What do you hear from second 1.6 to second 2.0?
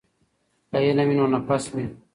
وي.